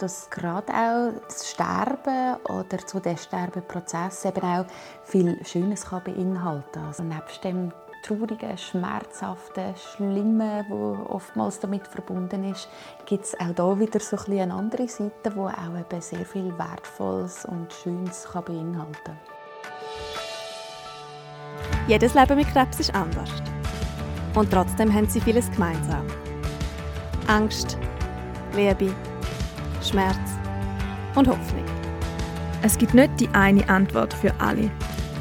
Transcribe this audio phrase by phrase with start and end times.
[0.00, 4.66] dass gerade auch das Sterben oder zu dem Sterbeprozess eben auch
[5.04, 6.86] viel Schönes kann beinhalten kann.
[6.86, 12.68] Also nebst dem traurigen, schmerzhaften, schlimmen, wo oftmals damit verbunden ist,
[13.04, 16.56] gibt es auch da wieder so ein eine andere Seite, wo auch eben sehr viel
[16.58, 19.18] Wertvolles und Schönes kann beinhalten kann.
[21.86, 23.30] Jedes Leben mit Krebs ist anders.
[24.34, 26.06] Und trotzdem haben sie vieles gemeinsam.
[27.26, 27.76] Angst,
[28.54, 28.94] Liebe,
[29.82, 30.16] Schmerz
[31.14, 31.64] und Hoffnung.
[32.62, 34.70] Es gibt nicht die eine Antwort für alle.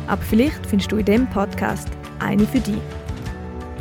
[0.07, 1.87] Aber vielleicht findest du in diesem Podcast
[2.19, 2.81] eine für dich.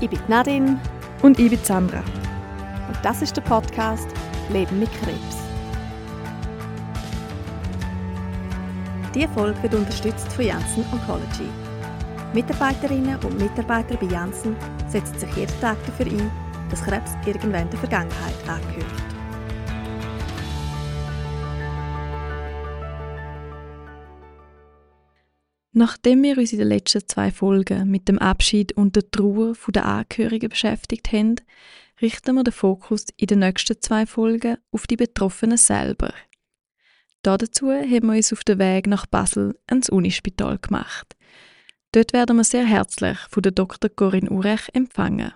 [0.00, 0.78] Ich bin Nadine.
[1.22, 1.98] Und ich bin Sandra.
[1.98, 4.06] Und das ist der Podcast
[4.50, 5.36] Leben mit Krebs.
[9.14, 11.48] Diese Folge wird unterstützt von Janssen Oncology.
[12.34, 14.54] Mitarbeiterinnen und Mitarbeiter bei Janssen
[14.86, 16.30] setzen sich jeden Tag dafür ein,
[16.70, 19.07] dass Krebs irgendwann der Vergangenheit angehört.
[25.78, 29.84] Nachdem wir uns in den letzten zwei Folgen mit dem Abschied und der Trauer der
[29.84, 31.36] Angehörigen beschäftigt haben,
[32.02, 36.12] richten wir den Fokus in den nächsten zwei Folgen auf die Betroffenen selber.
[37.22, 41.16] Dazu haben wir uns auf den Weg nach Basel ins Unispital gemacht.
[41.92, 43.88] Dort werden wir sehr herzlich von der Dr.
[43.88, 45.32] Corinne Urech empfangen.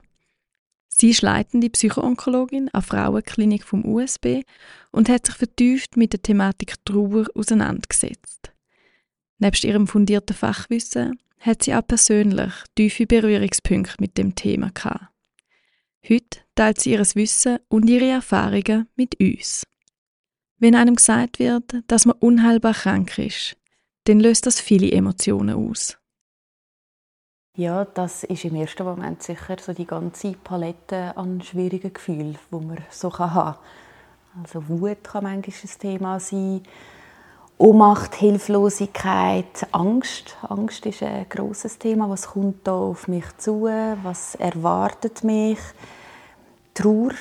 [0.89, 4.43] Sie ist leitende Psychoonkologin an Frauenklinik vom USB
[4.91, 8.52] und hat sich vertieft mit der Thematik Trauer auseinandergesetzt.
[9.43, 15.09] Nebst ihrem fundierten Fachwissen hat sie auch persönlich tiefe Berührungspunkte mit dem Thema gehabt.
[16.09, 19.67] Heute teilt sie ihr Wissen und ihre Erfahrungen mit uns.
[20.59, 23.57] Wenn einem gesagt wird, dass man unheilbar krank ist,
[24.05, 25.99] dann löst das viele Emotionen aus.
[27.57, 32.65] Ja, das ist im ersten Moment sicher so die ganze Palette an schwierigen Gefühlen, die
[32.65, 34.41] man so haben kann.
[34.41, 36.63] Also Wut kann manchmal ein Thema sein,
[37.63, 40.37] Ohnmacht, Hilflosigkeit, Angst.
[40.49, 42.11] Angst ist ein großes Thema.
[42.11, 43.69] Was kommt da auf mich zu?
[44.03, 45.61] Was erwartet mich?
[46.75, 47.13] Trauer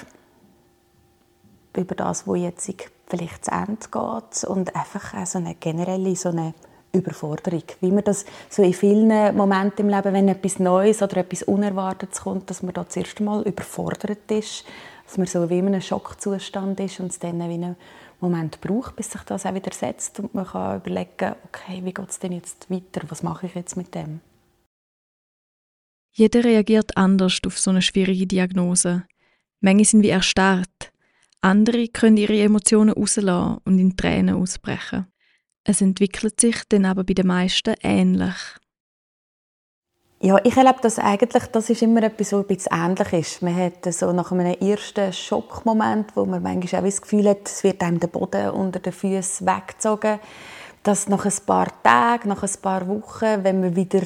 [1.77, 2.73] über das, wo jetzt
[3.05, 6.55] vielleicht zu Ende geht und einfach auch so eine generelle so eine
[6.91, 7.65] Überforderung.
[7.79, 12.21] Wie man das so in vielen Momenten im Leben, wenn etwas Neues oder etwas Unerwartetes
[12.21, 14.65] kommt, dass man da das erste Mal überfordert ist,
[15.05, 17.75] dass man so wie in einem Schockzustand ist und es dann wie einen
[18.21, 22.09] Moment braucht, bis sich das auch wieder setzt und man kann überlegen, okay, wie geht
[22.09, 24.21] es denn jetzt weiter, was mache ich jetzt mit dem?
[26.13, 29.03] Jeder reagiert anders auf so eine schwierige Diagnose.
[29.61, 30.91] Manche sind wie erstarrt,
[31.41, 35.07] andere können ihre Emotionen rauslassen und in Tränen ausbrechen.
[35.63, 38.35] Es entwickelt sich dann aber bei den meisten ähnlich.
[40.23, 43.41] Ja, ich erlebe das eigentlich, das ist immer etwas, so ein bisschen ähnlich ist.
[43.41, 47.63] Man hat so nach einem ersten Schockmoment, wo man manchmal auch das Gefühl hat, es
[47.63, 50.19] wird einem der Boden unter den Füßen weggezogen,
[50.83, 54.01] dass nach ein paar Tagen, nach ein paar Wochen, wenn man wieder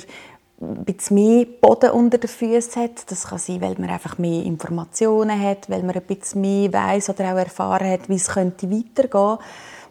[0.61, 3.11] ein bisschen mehr Boden unter den Füßen hat.
[3.11, 7.09] Das kann sein, weil man einfach mehr Informationen hat, weil man ein bisschen mehr weiß
[7.09, 9.37] oder auch erfahren hat, wie es könnte weitergehen,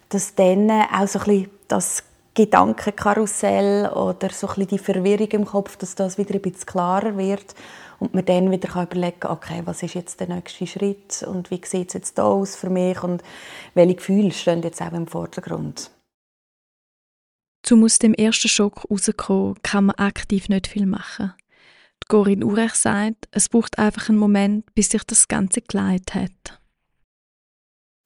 [0.08, 2.02] dass dann auch so ein bisschen das
[2.34, 7.16] Gedankenkarussell oder so ein bisschen die Verwirrung im Kopf, dass das wieder ein bisschen klarer
[7.16, 7.54] wird
[8.00, 11.60] und man dann wieder überlegen kann, okay, was ist jetzt der nächste Schritt und wie
[11.64, 13.22] sieht es jetzt aus für mich und
[13.74, 15.90] welche Gefühle stehen jetzt auch im Vordergrund.
[17.70, 21.32] Um aus dem ersten Schock rauszukommen, kann man aktiv nicht viel machen.
[22.02, 26.63] Die Corinne Urech sagt, es braucht einfach einen Moment, bis sich das Ganze geleitet hat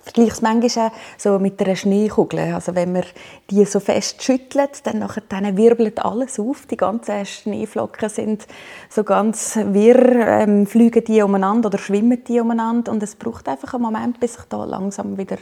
[0.08, 2.54] vergleiche es manchmal auch so mit einer Schneekugel.
[2.54, 3.04] Also wenn man
[3.50, 6.66] die so fest schüttelt, dann, nachher, dann wirbelt alles auf.
[6.66, 8.46] Die ganzen Schneeflocken sind
[8.88, 12.92] so ganz wirr, ähm, fliegen die umeinander oder schwimmen die umeinander.
[12.92, 15.38] Und es braucht einfach einen Moment, bis sich da langsam wieder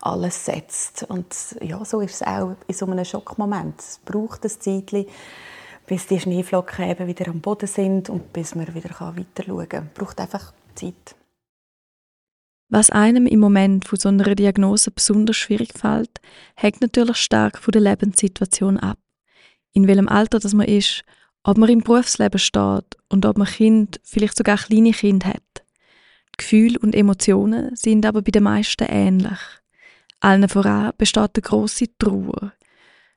[0.00, 1.04] alles setzt.
[1.08, 3.80] Und ja, so ist es auch in so einem Schockmoment.
[3.80, 5.06] Es braucht ein Zeitchen,
[5.86, 9.90] bis die Schneeflocken eben wieder am Boden sind und bis man wieder weiter schauen kann.
[9.92, 11.14] Es braucht einfach Zeit.
[12.68, 16.20] Was einem im Moment von so einer Diagnose besonders schwierig fällt,
[16.56, 18.98] hängt natürlich stark von der Lebenssituation ab.
[19.72, 21.04] In welchem Alter das man ist,
[21.44, 25.42] ob man im Berufsleben steht und ob man Kind, vielleicht sogar kleine Kinder hat.
[26.36, 29.38] Gefühle und Emotionen sind aber bei den meisten ähnlich.
[30.20, 32.52] Allen voran besteht eine grosse Trauer.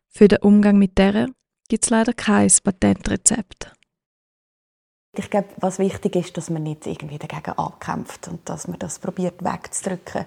[0.09, 1.29] Für den Umgang mit der
[1.69, 3.71] gibt es leider kein Patentrezept.
[5.13, 9.00] Ich glaube, was wichtig ist, dass man nicht irgendwie dagegen ankämpft und dass man das
[9.00, 10.25] probiert wegzudrücken.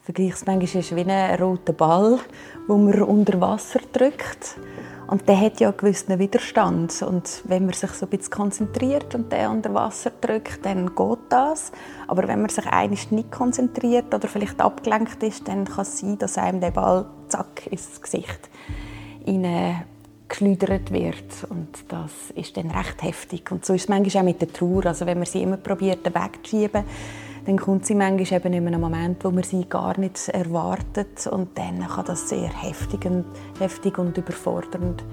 [0.00, 2.18] vergleiche es manchmal ist wie ein roter Ball,
[2.66, 4.56] wo man unter Wasser drückt.
[5.08, 7.02] Und der hat ja einen gewissen Widerstand.
[7.02, 11.18] Und wenn man sich so ein bisschen konzentriert und den unter Wasser drückt, dann geht
[11.28, 11.70] das.
[12.08, 16.16] Aber wenn man sich eigentlich nicht konzentriert oder vielleicht abgelenkt ist, dann kann es sein,
[16.16, 18.48] dass einem der Ball zack ins Gesicht
[20.34, 21.46] geschleudert wird.
[21.48, 23.50] Und das ist dann recht heftig.
[23.50, 24.86] Und so ist es manchmal auch mit der Trauer.
[24.86, 26.84] Also wenn man sie immer probiert wegzuschieben,
[27.46, 31.56] dann kommt sie manchmal eben in einem Moment, wo man sie gar nicht erwartet und
[31.58, 33.26] dann kann das sehr heftig und,
[33.58, 35.04] heftig und überfordernd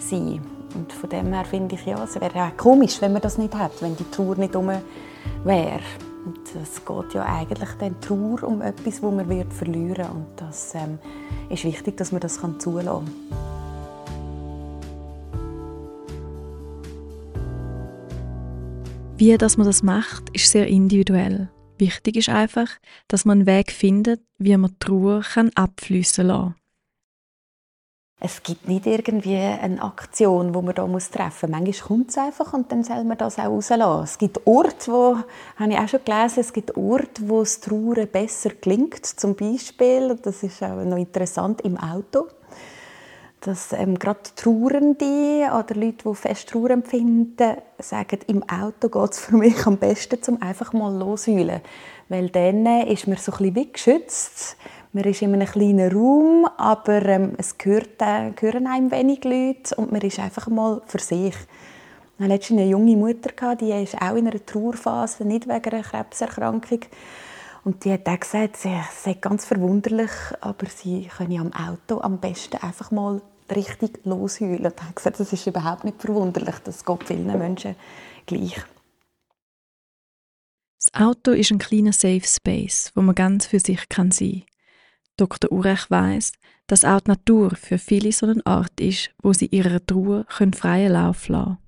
[0.00, 0.40] sein.
[0.74, 3.54] Und von dem her finde ich, ja, es wäre auch komisch, wenn man das nicht
[3.54, 5.80] hat, wenn die Trauer nicht um wäre.
[6.24, 10.72] Und es geht ja eigentlich dann Trauer um etwas, das man wird verlieren und das
[10.76, 11.00] ähm,
[11.50, 13.51] ist wichtig, dass man das kann zulassen kann.
[19.22, 21.48] Wie dass man das macht, ist sehr individuell.
[21.78, 22.66] Wichtig ist einfach,
[23.06, 25.22] dass man einen Weg findet, wie man die Trauer
[25.54, 26.56] abfließen kann.
[28.18, 31.60] Es gibt nicht irgendwie eine Aktion, die man muss treffen muss.
[31.60, 34.02] Manchmal kommt es einfach und dann soll man das auch rauslassen.
[34.02, 35.16] Es gibt Orte, wo,
[35.54, 39.06] habe ich auch schon gelesen, es gibt Orte, wo das Trauern besser gelingt.
[39.06, 42.26] Zum Beispiel, das ist auch noch interessant, im Auto
[43.42, 49.20] dass ähm, gerade Trauernde oder Leute, die fest Trauer empfinden, sagen, im Auto geht es
[49.20, 51.60] für mich am besten, um einfach mal losheulen.
[52.08, 54.56] Weil dann ist man so ein bisschen geschützt.
[54.92, 59.74] Man ist in einem kleinen Raum, aber ähm, es gehört, äh, gehören einem wenig Leute
[59.76, 61.34] und man ist einfach mal für sich.
[61.34, 65.82] Ich hatte letztens eine junge Mutter, die ist auch in einer Trauerphase, nicht wegen einer
[65.82, 66.80] Krebserkrankung.
[67.64, 70.10] Und die hat auch gesagt, sie sei ganz verwunderlich,
[70.40, 73.22] aber sie können am Auto am besten einfach mal
[73.54, 74.66] richtig losheulen.
[74.66, 77.76] Und habe gesagt, das ist überhaupt nicht verwunderlich, das geht vielen Menschen
[78.26, 78.62] gleich.
[80.78, 84.42] Das Auto ist ein kleiner Safe Space, wo man ganz für sich kann sein.
[85.16, 85.52] Dr.
[85.52, 86.32] Urech weiß,
[86.66, 90.92] dass auch die Natur für viele so ein Ort ist, wo sie ihrer Trauer freien
[90.92, 91.58] Lauf lassen können.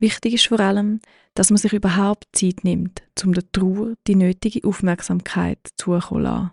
[0.00, 1.00] Wichtig ist vor allem,
[1.34, 6.50] dass man sich überhaupt Zeit nimmt, um der Trauer die nötige Aufmerksamkeit zukommen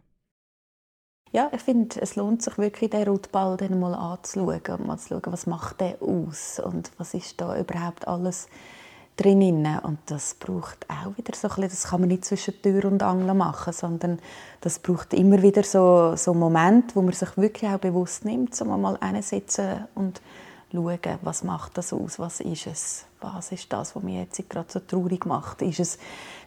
[1.36, 5.10] ja, ich finde, es lohnt sich wirklich, den Rotball dann mal anzuschauen und mal zu
[5.10, 8.48] schauen, was macht der aus und was ist da überhaupt alles
[9.18, 9.68] drin.
[9.84, 13.04] Und das braucht auch wieder so ein bisschen, das kann man nicht zwischen Tür und
[13.04, 14.20] Angel machen, sondern
[14.62, 18.82] das braucht immer wieder so, so Moment, wo man sich wirklich auch bewusst nimmt, um
[18.82, 20.22] mal hinsitzen und
[20.72, 24.72] schauen, was macht das aus, was ist es, was ist das, was mich jetzt gerade
[24.72, 25.62] so traurig macht.
[25.64, 26.00] Ist es,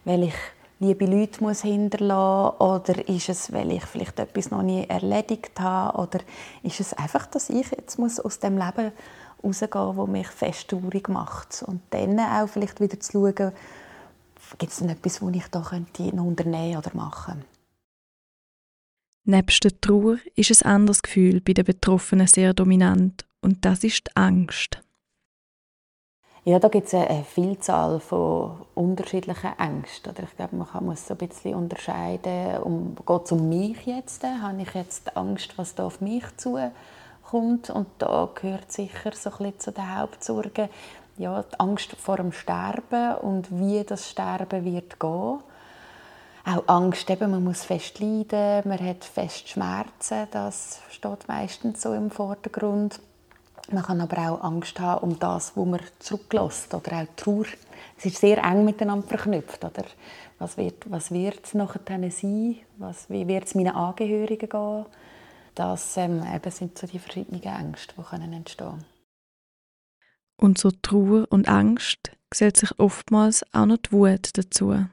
[0.06, 0.35] weil ich
[0.80, 2.56] liebe Leute muss hinterlassen?
[2.58, 5.98] Oder ist es, weil ich vielleicht etwas noch nie erledigt habe?
[5.98, 6.20] Oder
[6.62, 8.92] ist es einfach, dass ich jetzt muss aus dem Leben
[9.42, 11.62] rausgehen, wo mich fest traurig macht?
[11.66, 13.52] Und dann auch vielleicht wieder zu schauen,
[14.58, 17.44] gibt es etwas, was ich da könnte noch unternehmen oder machen?
[19.25, 23.26] Nebst der Trauer ist ein anderes Gefühl bei den Betroffenen sehr dominant.
[23.42, 24.82] Und das ist die Angst.
[26.44, 30.14] Ja, da gibt es eine Vielzahl von unterschiedlichen Ängsten.
[30.23, 32.62] ich glaube, man muss so ein bisschen unterscheiden.
[32.62, 34.25] Um, geht es um mich jetzt?
[34.25, 37.70] Habe ich jetzt Angst, was da auf mich zukommt?
[37.70, 40.69] Und da gehört sicher so ein bisschen zu den Hauptsorgen
[41.19, 45.40] ja, die Angst vor dem Sterben und wie das Sterben wird gehen.
[46.44, 51.93] Auch Angst, eben, man muss fest leiden, man hat fest Schmerzen, das steht meistens so
[51.93, 53.00] im Vordergrund.
[53.70, 57.44] Man kann aber auch Angst haben um das, wo man zurücklässt oder auch Trauer.
[57.98, 59.62] Es ist sehr eng miteinander verknüpft.
[59.62, 59.84] Oder?
[60.38, 62.56] Was wird, was nachher sein?
[62.78, 64.86] Was, wie wird es meinen Angehörigen gehen?
[65.54, 68.84] Das ähm, eben sind so die verschiedenen Ängste, die können entstehen
[70.40, 74.87] Und so Trauer und Angst gesellt sich oftmals auch noch die Wut dazu.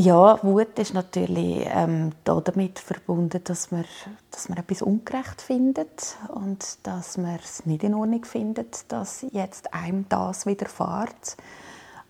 [0.00, 3.84] Ja, Wut ist natürlich ähm, damit verbunden, dass man,
[4.30, 9.74] dass man etwas ungerecht findet und dass man es nicht in Ordnung findet, dass jetzt
[9.74, 11.36] einem das widerfährt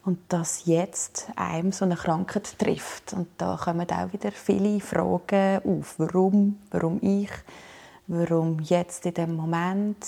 [0.05, 3.15] und dass jetzt einem so eine Krankheit trifft.
[3.15, 5.95] Und da kommen auch wieder viele Fragen auf.
[5.97, 6.59] Warum?
[6.71, 7.31] Warum ich?
[8.07, 10.05] Warum jetzt in dem Moment?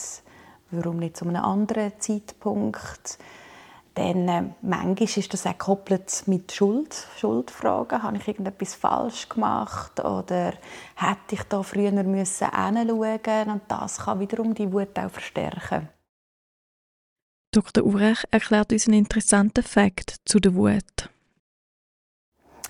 [0.71, 3.17] Warum nicht zu einem anderen Zeitpunkt?
[4.01, 8.03] Dann äh, manchmal ist das auch gekoppelt mit Schuld, Schuldfragen.
[8.03, 10.55] Habe ich irgendetwas falsch gemacht oder
[10.97, 15.91] hätte ich da früher müssen hinschauen Und das kann wiederum die Wut auch verstärken.
[17.53, 17.85] Dr.
[17.85, 21.11] Urech erklärt uns einen interessanten Fakt zu der Wut.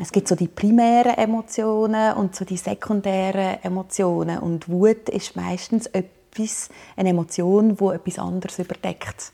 [0.00, 4.40] Es gibt so die primären Emotionen und so die sekundären Emotionen.
[4.40, 9.32] Und Wut ist meistens etwas, eine Emotion, die etwas anderes überdeckt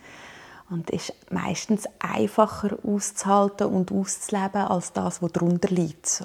[0.70, 6.25] und ist meistens einfacher auszuhalten und auszuleben als das, was darunter liegt.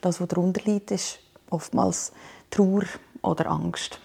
[0.00, 1.18] das, was darunter liegt, ist
[1.50, 2.12] oftmals
[2.50, 2.82] Trauer
[3.22, 4.00] oder Angst.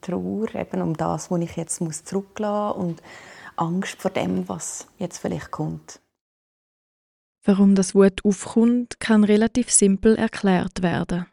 [0.00, 3.02] Trauer eben um das, was ich jetzt zurücklassen muss und
[3.56, 6.00] Angst vor dem, was jetzt vielleicht kommt.
[7.44, 11.26] Warum das Wut aufkommt, kann relativ simpel erklärt werden.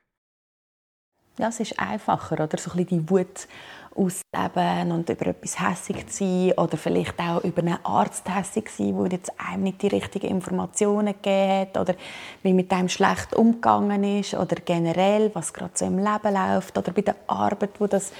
[1.37, 2.57] Ja, es ist einfacher, oder?
[2.57, 3.47] So ein bisschen die Wut
[3.95, 8.83] ausleben und über etwas hässig zu sein oder vielleicht auch über einen Arzt hässig zu
[8.83, 11.95] sein, der jetzt einem nicht die richtigen Informationen gegeben hat oder
[12.43, 16.91] wie mit einem schlecht umgegangen ist oder generell, was gerade so im Leben läuft oder
[16.91, 18.11] bei der Arbeit, wo das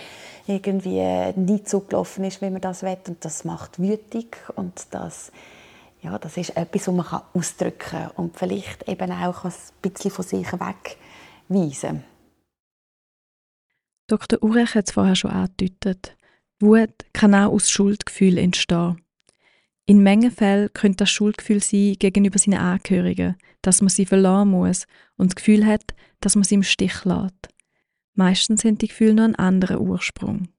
[0.48, 2.98] irgendwie nicht so gelaufen ist, wie man das will.
[3.08, 5.32] Und das macht wütig und das
[6.04, 10.26] ja, das ist etwas, was man ausdrücken kann und vielleicht eben auch ein bisschen von
[10.26, 12.04] sich wegweisen
[14.08, 14.42] Dr.
[14.44, 16.16] Urech hat es vorher schon angedeutet.
[16.60, 19.02] Wut kann auch aus Schuldgefühl entstehen.
[19.86, 24.86] In Mengenfällen könnte das Schuldgefühl sein gegenüber seinen Angehörigen, dass man sie verlassen muss
[25.18, 27.50] und das Gefühl hat, dass man sie im Stich lässt.
[28.14, 30.50] Meistens sind die Gefühle noch einen anderen Ursprung.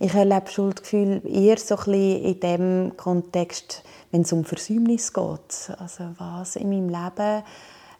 [0.00, 5.72] Ich erlebe Schuldgefühl eher so ein bisschen in dem Kontext, wenn es um Versäumnis geht.
[5.78, 7.42] Also was in meinem Leben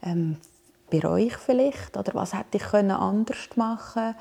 [0.02, 0.36] ähm,
[0.90, 4.14] bereue ich vielleicht oder was hätte ich können anders machen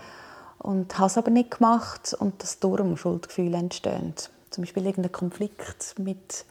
[0.60, 4.14] und habe es aber nicht gemacht und das darum Schuldgefühl entstehen.
[4.50, 6.46] Zum Beispiel irgendein Konflikt mit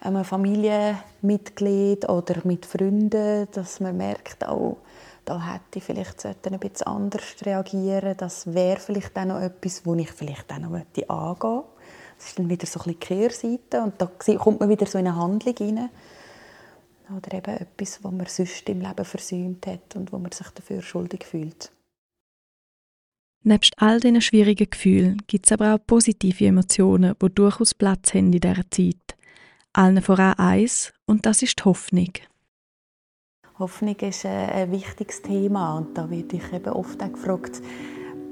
[0.00, 4.76] einem Familienmitglied oder mit Freunden, dass man merkt, oh,
[5.24, 9.94] da hätte ich vielleicht ein bisschen anders reagieren Das wäre vielleicht auch noch etwas, wo
[9.94, 11.64] ich vielleicht auch noch angehen möchte.
[12.16, 15.06] Das ist dann wieder so ein bisschen Kehrseite und da kommt man wieder so in
[15.06, 15.90] eine Handlung rein.
[17.16, 20.82] Oder eben etwas, was man sonst im Leben versäumt hat und wo man sich dafür
[20.82, 21.72] schuldig fühlt.
[23.44, 28.32] Nebst all diesen schwierigen Gefühlen gibt es aber auch positive Emotionen, die durchaus Platz haben
[28.32, 29.16] in dieser Zeit.
[29.72, 32.12] Allen voran eins, und das ist die Hoffnung.
[33.58, 37.60] Hoffnung ist ein wichtiges Thema und da werde ich eben oft auch gefragt,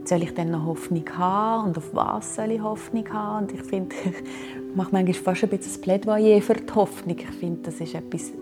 [0.04, 3.44] soll ich denn noch Hoffnung haben und auf was soll ich Hoffnung haben?
[3.44, 7.18] Und ich finde, ich mache manchmal fast ein bisschen ein Plädoyer für die Hoffnung.
[7.18, 8.32] Ich finde, das ist etwas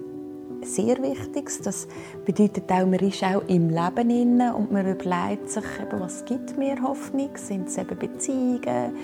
[0.64, 1.60] sehr Wichtiges.
[1.60, 1.86] Das
[2.24, 6.56] bedeutet auch, man ist auch im Leben inne und man überlegt sich, eben, was gibt
[6.58, 7.30] mir Hoffnung?
[7.34, 8.96] Sind es eben Beziehungen?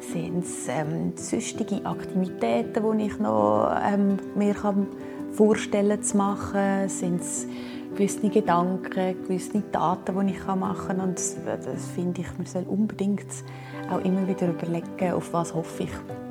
[0.00, 4.86] Sind es ähm, sonstige Aktivitäten, die ich noch ähm, mir kann
[5.32, 6.88] vorstellen zu machen?
[6.88, 7.46] Sind es
[7.92, 11.00] gewisse Gedanken, gewisse Taten, die ich machen kann?
[11.00, 13.26] Und das, das finde ich, man soll unbedingt
[13.90, 16.23] auch immer wieder überlegen, auf was hoffe ich.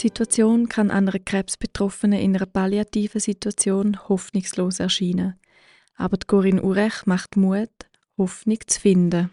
[0.00, 5.38] Situation kann einer Krebsbetroffenen in einer palliativen Situation hoffnungslos erscheinen.
[5.96, 7.70] Aber Corinne Urech macht Mut,
[8.16, 9.30] Hoffnung zu finden.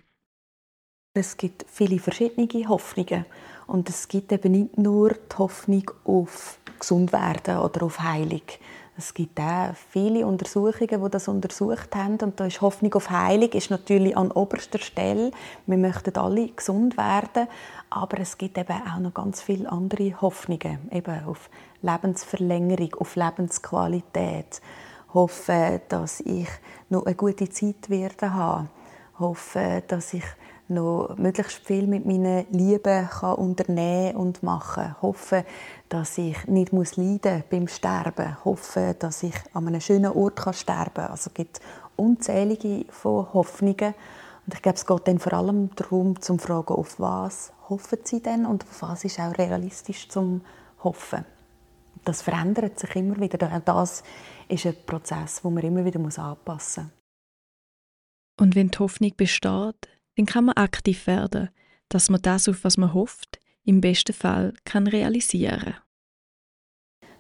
[1.14, 3.26] Es gibt viele verschiedene Hoffnungen.
[3.66, 8.44] Und es gibt eben nicht nur die Hoffnung auf Gesundwerden oder auf Heilung.
[9.00, 12.18] Es gibt auch viele Untersuchungen, die das untersucht haben.
[12.20, 15.30] Und da ist Hoffnung auf Heilung ist natürlich an oberster Stelle.
[15.68, 17.48] Wir möchten alle gesund werden.
[17.92, 20.80] Aber es gibt eben auch noch ganz viele andere Hoffnungen.
[20.92, 21.52] Eben auf
[21.84, 24.62] Lebensverlängerung, auf Lebensqualität.
[25.14, 26.50] Hoffe, dass ich
[26.90, 28.70] noch eine gute Zeit werde haben.
[29.20, 30.26] Hoffe, dass ich
[30.70, 34.96] noch möglichst viel mit meinen Lieben kann unternehmen und machen.
[35.02, 35.46] Hoffe,
[35.90, 38.44] dass ich nicht muss leiden beim Sterben.
[38.44, 41.12] Hoffe, dass ich an einem schönen Ort kann sterben kann.
[41.12, 41.62] Also es gibt
[41.96, 43.94] unzählige von Hoffnungen.
[44.46, 48.22] Und ich glaube, es geht dann vor allem darum, zu fragen, auf was hoffen sie
[48.22, 50.42] denn und auf was ist auch realistisch zum
[50.84, 51.26] Hoffen.
[52.06, 53.52] Das verändert sich immer wieder.
[53.52, 54.04] Auch das
[54.48, 56.92] ist ein Prozess, den man immer wieder anpassen muss.
[58.40, 61.50] Und wenn die Hoffnung besteht, dann kann man aktiv werden,
[61.90, 63.37] dass man das, auf was man hofft,
[63.68, 65.76] im besten Fall kann realisieren.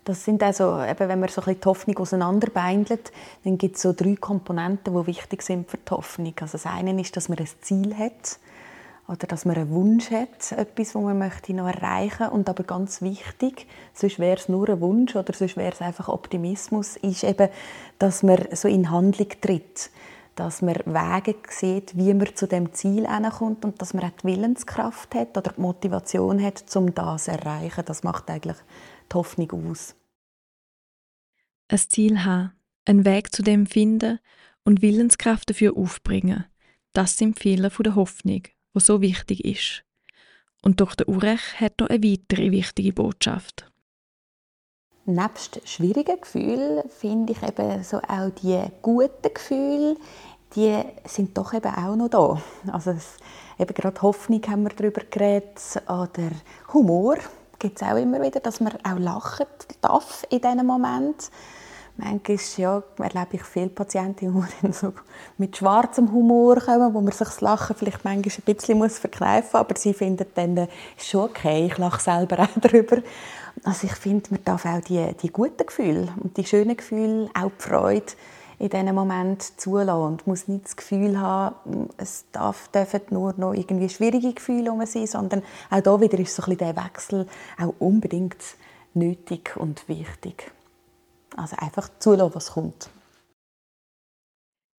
[0.05, 3.11] Das sind also, eben, wenn man so die Hoffnung auseinanderbeindelt,
[3.43, 6.33] dann gibt es so drei Komponenten, die wichtig sind für die Hoffnung.
[6.39, 8.39] Also das eine ist, dass man ein Ziel hat
[9.09, 12.29] oder dass man einen Wunsch hat, etwas, was man möchte noch erreichen.
[12.29, 16.07] Und aber ganz wichtig, sonst wäre es nur ein Wunsch oder sonst wäre es einfach
[16.07, 17.49] Optimismus, ist eben,
[17.99, 19.89] dass man so in Handlung tritt
[20.37, 24.27] dass man Wege sieht, wie man zu dem Ziel kommt und dass man auch die
[24.27, 27.83] Willenskraft hat oder die Motivation hat, um das zu erreichen.
[27.85, 28.57] Das macht eigentlich
[29.11, 29.95] die Hoffnung aus.
[31.69, 32.53] Ein Ziel haben,
[32.85, 34.19] einen Weg zu dem finden
[34.63, 36.45] und Willenskraft dafür aufbringen.
[36.93, 38.43] Das sind Fehler der Hoffnung,
[38.75, 39.83] die so wichtig ist.
[40.61, 41.07] Und Dr.
[41.07, 43.71] Urech hat noch eine weitere wichtige Botschaft.
[45.09, 49.95] Nebst schwierigen Gefühlen finde ich eben so auch die guten Gefühle,
[50.53, 52.41] die sind doch eben auch noch da.
[52.73, 53.17] Also es,
[53.57, 56.31] eben gerade Hoffnung haben wir darüber geredet oder
[56.73, 57.15] Humor
[57.57, 59.45] gibt es auch immer wieder, dass man auch lachen
[59.81, 61.31] darf in diesen Moment.
[61.99, 64.93] Manchmal ja, erlebe ich viele Patienten, die so
[65.39, 69.55] mit schwarzem Humor kommen, wo man sich das Lachen vielleicht manchmal ein bisschen verkneifen muss,
[69.55, 72.97] aber sie finden dann, äh, ist schon okay, ich lache selber auch darüber.
[73.63, 77.51] Also ich finde, man darf auch die, die guten Gefühle und die schönen Gefühle, auch
[77.57, 78.13] die Freude,
[78.59, 83.53] in diesem Moment zulassen und muss nicht das Gefühl haben, es darf, dürfen nur noch
[83.53, 87.27] irgendwie schwierige Gefühle um sein, sondern auch da wieder ist so ein bisschen Wechsel
[87.59, 88.37] auch unbedingt
[88.93, 90.51] nötig und wichtig.
[91.35, 92.89] Also einfach zulassen, was kommt.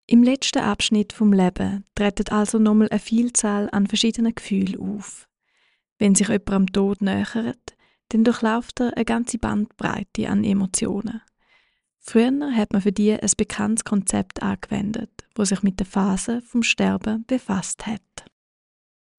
[0.07, 5.27] Im letzten Abschnitt vom Leben treten also nochmal eine Vielzahl an verschiedenen Gefühlen auf.
[5.99, 7.76] Wenn sich jemand am Tod nähert,
[8.09, 11.21] dann durchläuft er eine ganze Bandbreite an Emotionen.
[11.99, 16.63] Früher hat man für die ein bekanntes Konzept angewendet, wo sich mit der Phase vom
[16.63, 18.01] Sterben befasst hat.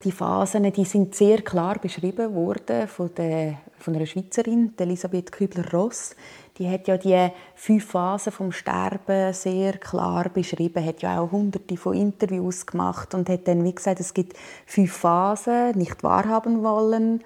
[0.04, 6.14] Die Phasen die sind sehr klar beschrieben worden von, der, von einer Schweizerin, Elisabeth Kübler-Ross.
[6.56, 11.76] Die hat ja die fünf Phasen vom Sterben sehr klar beschrieben, hat ja auch hunderte
[11.76, 17.24] von Interviews gemacht und hat dann wie gesagt, es gibt fünf Phasen, nicht wahrhaben wollen,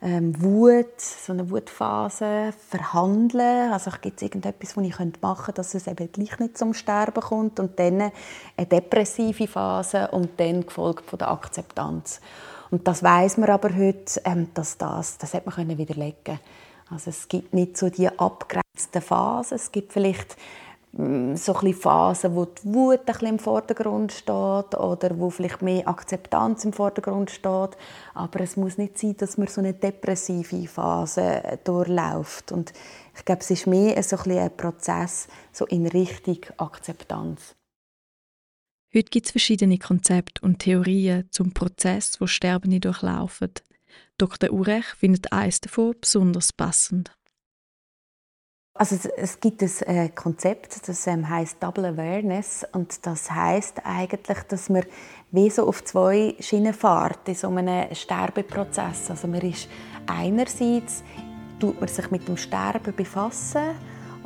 [0.00, 3.72] ähm, Wut, so eine Wutphase, verhandeln.
[3.72, 7.20] Also gibt es irgendetwas, was ich machen könnte, dass es eben gleich nicht zum Sterben
[7.20, 7.58] kommt.
[7.58, 8.12] Und dann
[8.56, 12.20] eine depressive Phase und dann gefolgt von der Akzeptanz.
[12.70, 16.38] Und das weiß man aber heute, ähm, dass das, das hat man können widerlegen.
[16.90, 19.56] Also es gibt nicht so die abgrenzten Phasen.
[19.56, 20.36] Es gibt vielleicht
[20.92, 24.32] so ein Phasen, wo die Wut ein im Vordergrund steht
[24.74, 27.76] oder wo vielleicht mehr Akzeptanz im Vordergrund steht.
[28.14, 32.52] Aber es muss nicht sein, dass man so eine depressive Phase durchläuft.
[32.52, 32.72] Und
[33.16, 37.54] ich glaube, es ist mehr so ein, ein Prozess so in Richtung Akzeptanz.
[38.94, 43.52] Heute gibt es verschiedene Konzepte und Theorien zum Prozess, wo Sterbende durchlaufen.
[44.16, 44.50] Dr.
[44.50, 47.17] Urech findet eines davon besonders passend.
[48.78, 53.80] Also es, es gibt ein äh, Konzept, das ähm, heißt Double Awareness und das heißt
[53.84, 54.84] eigentlich, dass man
[55.32, 59.10] wie so auf zwei Schienen fährt in so einem Sterbeprozess.
[59.10, 59.68] Also man ist
[60.06, 61.02] einerseits
[61.58, 63.74] tut man sich mit dem Sterben befassen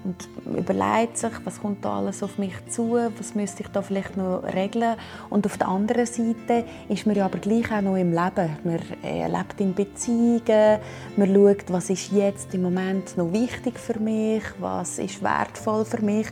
[0.05, 4.17] und überlegt sich, was kommt da alles auf mich zu, was müsste ich da vielleicht
[4.17, 4.97] noch regeln.
[5.31, 8.57] Und auf der anderen Seite ist man ja aber gleich auch noch im Leben.
[8.65, 10.79] Man äh, lebt in Beziehungen,
[11.17, 16.03] man schaut, was ist jetzt im Moment noch wichtig für mich, was ist wertvoll für
[16.03, 16.27] mich.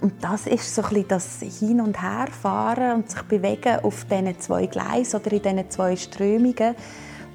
[0.00, 4.38] Und das ist so ein bisschen das Hin- und Herfahren und sich bewegen auf diesen
[4.38, 6.76] zwei Gleisen oder in diesen zwei Strömungen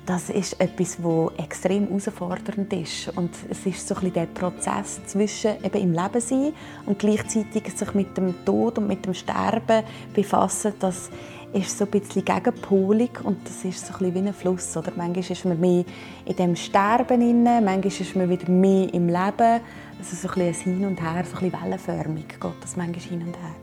[0.05, 3.09] das ist etwas, wo extrem herausfordernd ist.
[3.15, 6.53] Und es ist so ein der Prozess zwischen eben im Leben sein
[6.85, 10.73] und gleichzeitig sich mit dem Tod und mit dem Sterben befassen.
[10.79, 11.09] Das
[11.53, 14.75] ist so ein bisschen gegenpolig und das ist so ein wie ein Fluss.
[14.75, 15.85] Oder manchmal ist man mehr
[16.25, 19.61] in dem Sterben inne, manchmal ist man wieder mehr im Leben.
[19.99, 23.21] Also so ein, ein Hin und Her, so ein bisschen wellenförmig geht das manchmal hin
[23.21, 23.62] und her.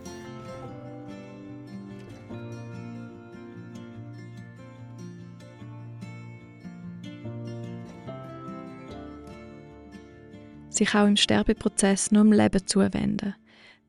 [10.85, 13.35] Sich auch im Sterbeprozess nur dem Leben zuwenden.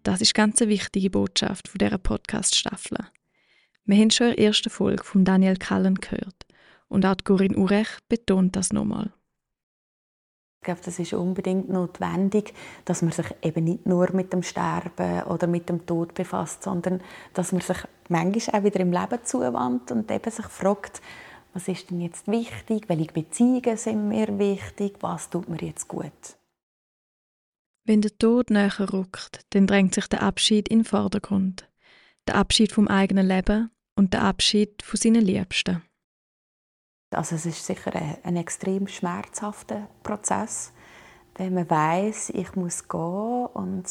[0.02, 2.98] Das ist ganz eine wichtige Botschaft von dieser Podcast-Staffel.
[3.86, 6.46] Wir haben schon in der ersten Folge von Daniel Kallen gehört
[6.88, 9.10] und auch Corinne Urech betont das nochmal.
[10.60, 12.52] Ich glaube, das ist unbedingt notwendig,
[12.84, 17.00] dass man sich eben nicht nur mit dem Sterben oder mit dem Tod befasst, sondern
[17.32, 17.78] dass man sich
[18.10, 21.00] manchmal auch wieder im Leben zuwandt und eben sich fragt,
[21.54, 26.36] was ist denn jetzt wichtig, welche Beziehungen sind mir wichtig, was tut mir jetzt gut.
[27.84, 31.68] Wenn der Tod näher rückt, dann drängt sich der Abschied in den Vordergrund.
[32.28, 35.82] Der Abschied vom eigenen Leben und der Abschied von seinen Liebsten.
[37.10, 40.72] Also es ist sicher ein, ein extrem schmerzhafter Prozess,
[41.36, 43.84] wenn man weiß, ich muss gehen und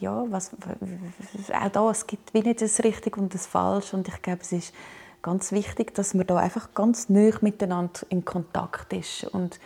[0.00, 4.22] ja, was, auch da, es gibt wie nicht das Richtig und das Falsch und ich
[4.22, 4.74] glaube, es ist
[5.22, 9.60] ganz wichtig, dass man da einfach ganz nah miteinander in Kontakt ist und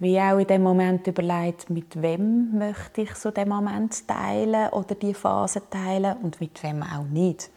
[0.00, 4.94] wie auch in dem Moment überlegt, mit wem möchte ich so den Moment teilen oder
[4.94, 7.50] die Phase teilen und mit wem auch nicht.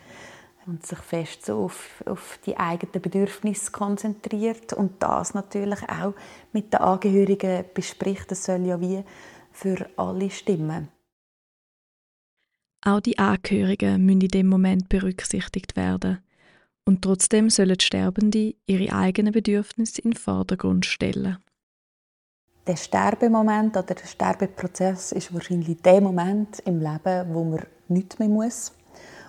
[0.66, 6.14] Und sich fest so auf, auf die eigenen Bedürfnisse konzentriert und das natürlich auch
[6.52, 8.32] mit den Angehörigen bespricht.
[8.32, 9.04] Das soll ja wie
[9.52, 10.90] für alle stimmen.
[12.86, 16.20] Auch die Angehörigen müssen in dem Moment berücksichtigt werden.
[16.86, 21.38] Und trotzdem sollen die Sterbenden ihre eigenen Bedürfnisse in den Vordergrund stellen
[22.65, 28.30] der Sterbemoment oder der Sterbeprozess ist wahrscheinlich der Moment im Leben, wo man nichts mehr
[28.30, 28.71] muss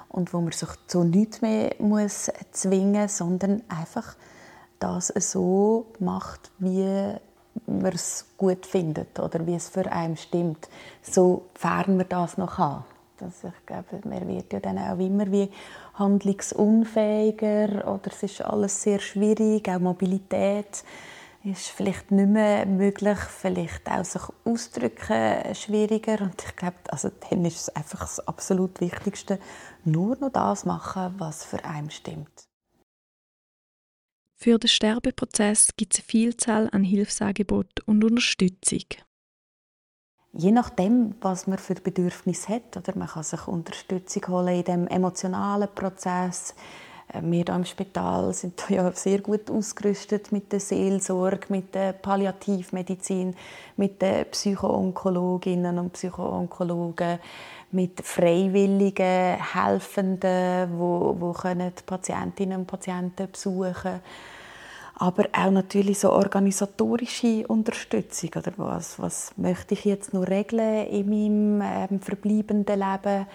[0.09, 4.15] und wo man sich zu nichts mehr muss zwingen, sondern einfach
[4.79, 7.15] das so macht, wie
[7.67, 10.69] man es gut findet oder wie es für einen stimmt,
[11.03, 12.85] sofern man das noch kann.
[13.19, 15.49] Das, ich glaube, man wird ja dann auch immer wie
[15.95, 20.85] handlungsunfähiger oder es ist alles sehr schwierig, auch Mobilität
[21.45, 27.45] ist vielleicht nicht mehr möglich, vielleicht auch sich ausdrücken schwieriger und ich glaube, also dann
[27.45, 29.39] ist es einfach das absolut Wichtigste,
[29.85, 32.49] nur noch das machen, was für einen stimmt.
[34.37, 38.85] Für den Sterbeprozess gibt es eine Vielzahl an Hilfsangeboten und Unterstützung.
[40.33, 44.87] Je nachdem, was man für Bedürfnisse hat, oder man kann sich Unterstützung holen in dem
[44.89, 46.55] emotionalen Prozess.
[47.15, 51.93] Äh, wir hier im Spital sind ja sehr gut ausgerüstet mit der Seelsorge, mit der
[51.93, 53.35] Palliativmedizin,
[53.77, 57.19] mit den Psychoonkologinnen und Psychoonkologen,
[57.73, 63.75] mit freiwilligen Helfenden, wo, wo können die Patientinnen und Patienten besuchen.
[63.75, 64.01] Können
[64.97, 68.53] aber auch natürlich so organisatorische Unterstützung oder?
[68.57, 73.27] Was was möchte ich jetzt nur regeln in meinem ähm, verbleibenden Leben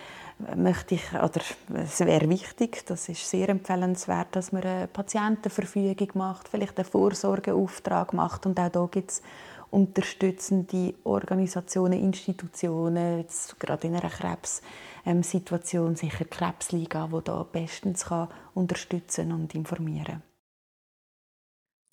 [0.56, 1.42] möchte ich oder
[1.76, 8.14] es wäre wichtig das ist sehr empfehlenswert dass man eine Patientenverfügung macht vielleicht einen Vorsorgeauftrag
[8.14, 9.22] macht und auch da gibt es
[9.70, 18.30] unterstützende Organisationen Institutionen jetzt gerade in einer Krebssituation sicher die Krebsliga wo da bestens kann
[18.54, 20.24] unterstützen und informieren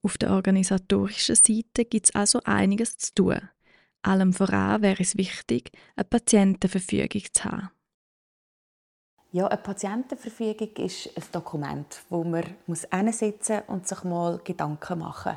[0.06, 3.40] auf der organisatorischen Seite gibt es also einiges zu tun.
[4.02, 7.70] Allem voran wäre es wichtig, eine Patientenverfügung zu haben.
[9.32, 15.36] Ja, eine Patientenverfügung ist ein Dokument, wo man muss hinsetzen und sich mal Gedanken machen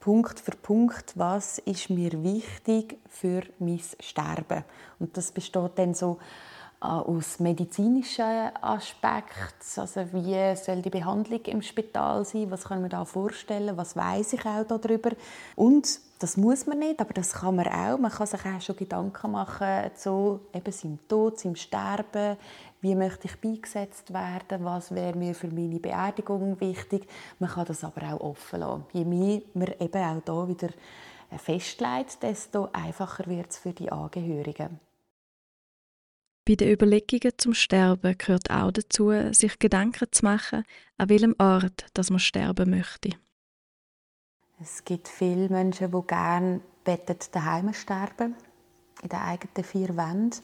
[0.00, 4.64] Punkt für Punkt, was ist mir wichtig für mein Sterben.
[4.98, 6.18] Und das besteht dann so
[6.80, 12.90] äh, aus medizinischen Aspekten, also wie soll die Behandlung im Spital sein, was kann man
[12.90, 15.10] da vorstellen, was weiß ich auch darüber?
[15.56, 17.98] Und das muss man nicht, aber das kann man auch.
[17.98, 22.36] Man kann sich auch schon Gedanken machen zu eben seinem Tod, seinem Sterben,
[22.80, 27.06] wie möchte ich beigesetzt werden, was wäre mir für meine Beerdigung wichtig.
[27.38, 28.84] Man kann das aber auch offen lassen.
[28.92, 30.68] Je mehr man eben auch da wieder
[31.36, 34.80] festlegt, desto einfacher wird es für die Angehörigen.
[36.46, 40.64] Bei den Überlegungen zum Sterben gehört auch dazu, sich Gedanken zu machen,
[40.96, 43.10] an welchem Ort dass man sterben möchte.
[44.60, 46.60] Es gibt viele Menschen, die gerne
[47.32, 48.34] daheim sterben
[49.02, 50.40] in den eigenen vier Wänden.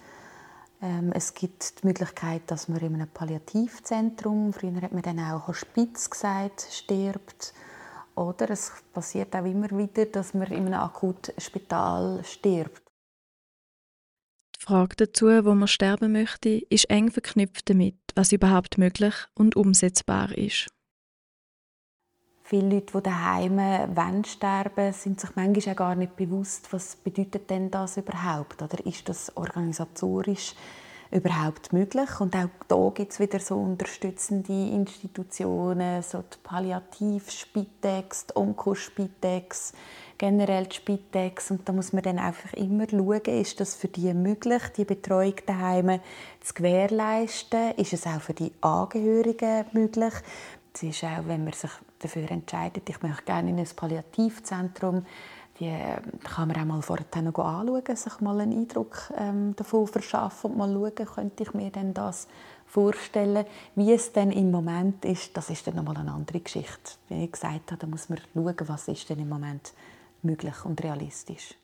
[0.85, 5.49] Ähm, es gibt die Möglichkeit, dass man in einem Palliativzentrum, früher hat man dann auch
[5.49, 7.55] Hospiz gesagt, stirbt.
[8.15, 12.83] Oder es passiert auch immer wieder, dass man in einem Akutspital stirbt.
[14.59, 20.37] Frage dazu, wo man sterben möchte, ist eng verknüpft damit, was überhaupt möglich und umsetzbar
[20.37, 20.74] ist.
[22.47, 27.49] Viele Leute, die daheim wollen sterben, sind sich manchmal auch gar nicht bewusst, was bedeutet
[27.49, 28.61] denn das überhaupt?
[28.61, 30.55] Oder ist das organisatorisch
[31.11, 32.21] überhaupt möglich?
[32.21, 39.73] Und auch da gibt es wieder so unterstützende Institutionen, so die Palliativ-Spitex, die Onkospitex,
[40.19, 41.51] generell die Spitex.
[41.51, 45.37] Und da muss man dann einfach immer schauen, ist das für die möglich, die Betreuung
[45.47, 45.99] daheim
[46.43, 47.71] zu gewährleisten?
[47.79, 50.13] Ist es auch für die Angehörigen möglich?
[50.75, 55.07] Es ist auch, wenn man sich dafür entscheidet, ich möchte gerne in ein Palliativzentrum,
[55.61, 55.73] die
[56.25, 60.73] kann man auch mal vorher anschauen, sich mal einen Eindruck ähm, davon verschaffen und mal
[60.73, 62.27] schauen, könnte ich mir denn das
[62.67, 63.47] vorstellen.
[63.77, 66.97] Wie es denn im Moment ist, das ist dann nochmal eine andere Geschichte.
[67.09, 69.73] Wie ich gesagt habe, da muss man schauen, was ist denn im Moment
[70.23, 71.55] möglich und realistisch.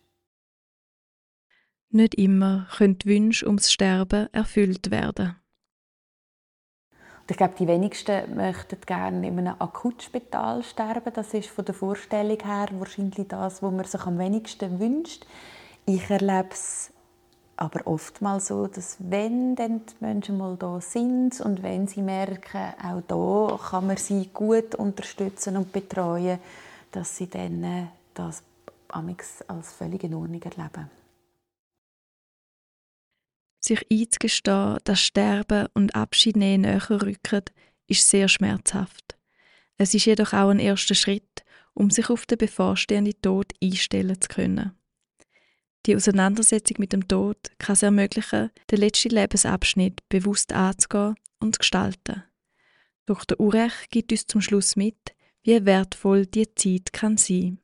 [1.89, 5.40] Nicht immer können Wünsche ums Sterben erfüllt werden.
[7.31, 11.13] Ich glaube, die wenigsten möchten gerne in einem Akutspital sterben.
[11.15, 15.25] Das ist von der Vorstellung her wahrscheinlich das, was man sich am wenigsten wünscht.
[15.87, 16.91] Ich erlebe es
[17.57, 22.75] aber oftmals so, dass wenn dann die Menschen mal da sind und wenn sie merken,
[22.83, 26.41] auch da kann man sie gut unterstützen und betreuen,
[26.91, 28.43] dass sie dann äh, das
[29.47, 31.00] als völlig in Ordnung erleben.
[33.61, 37.45] Sich einzugestehen, dass Sterben und Abschied näher rücken,
[37.87, 39.19] ist sehr schmerzhaft.
[39.77, 41.45] Es ist jedoch auch ein erster Schritt,
[41.75, 44.73] um sich auf den bevorstehenden Tod einstellen zu können.
[45.87, 51.59] Die Auseinandersetzung mit dem Tod kann es ermöglichen, den letzten Lebensabschnitt bewusst anzugehen und zu
[51.61, 52.25] gestalten.
[53.07, 53.41] Dr.
[53.41, 57.59] Urech gibt uns zum Schluss mit, wie wertvoll die Zeit kann sein.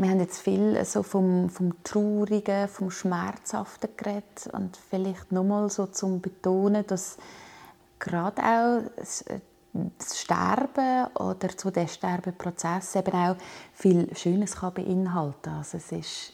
[0.00, 5.86] Wir haben jetzt viel so vom, vom Traurigen, vom Schmerzhaften geredet und vielleicht nochmal so
[5.86, 7.16] zum Betonen, dass
[7.98, 13.36] gerade auch das Sterben oder zu dem Sterbeprozess eben auch
[13.72, 15.50] viel Schönes kann beinhalten.
[15.50, 16.32] Also es ist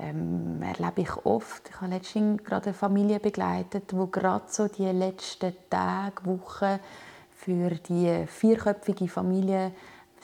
[0.00, 1.68] ähm, erlebe ich oft.
[1.68, 6.80] Ich habe letztens gerade eine Familie begleitet, wo gerade so die letzten Tage, Wochen
[7.30, 9.70] für die vierköpfige Familie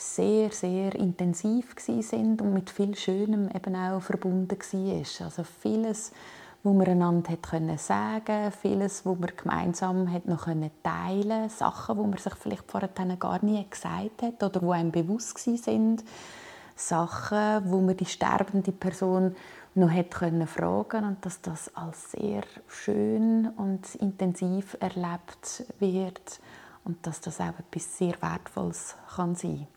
[0.01, 5.27] sehr, sehr intensiv sind und mit viel Schönem eben auch verbunden war.
[5.27, 6.13] Also vieles,
[6.63, 11.99] wo man einander hat können sagen, vieles, wo man gemeinsam hat noch können teilen, Sachen,
[11.99, 16.03] wo man sich vielleicht vorher gar nie gesagt hat oder wo einem bewusst sind,
[16.77, 19.37] Sachen, wo man die sterbende Person
[19.75, 26.41] noch hat können fragen und dass das als sehr schön und intensiv erlebt wird
[26.85, 29.69] und dass das auch etwas sehr Wertvolles kann sein.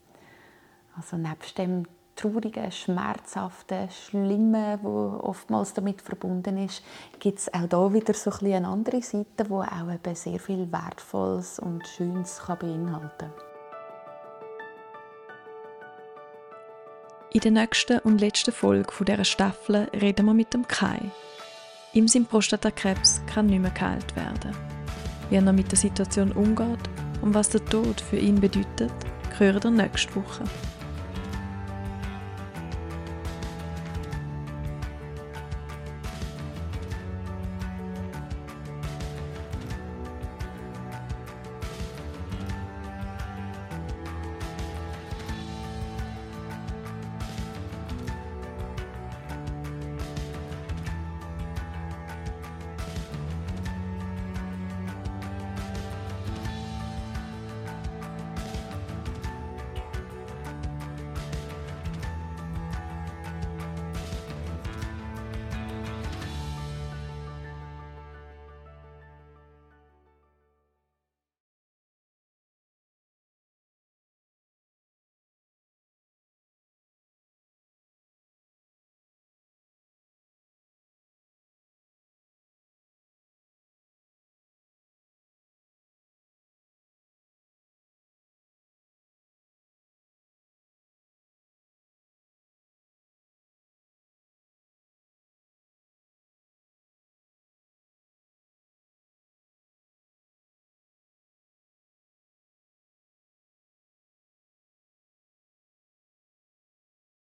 [0.96, 6.84] Also nebst dem traurigen, schmerzhaften, schlimmen, wo oftmals damit verbunden ist,
[7.20, 10.72] gibt es auch da wieder so ein eine andere Seite, wo auch eben sehr viel
[10.72, 13.32] Wertvolles und Schönes kann beinhalten kann.
[17.34, 21.00] In der nächsten und letzten Folge dieser Staffel reden wir mit dem Kai.
[21.94, 24.56] Ihm sein Prostatakrebs kann nicht mehr geheilt werden.
[25.30, 26.80] Wie er mit der Situation umgeht
[27.24, 28.94] und was der Tod für ihn bedeutet,
[29.40, 30.44] hören wir nächste Woche.